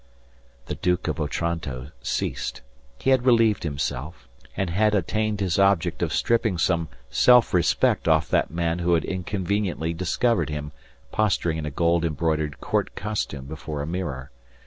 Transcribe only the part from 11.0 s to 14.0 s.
posturing in a gold embroidered court costume before a